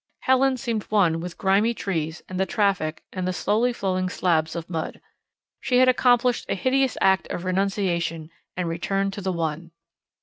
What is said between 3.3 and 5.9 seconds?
slowly flowing slabs of mud. She had